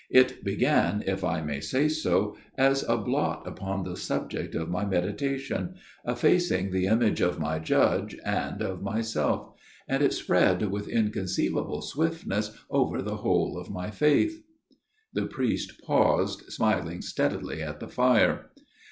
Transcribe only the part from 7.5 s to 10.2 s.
Judge and of myself; and it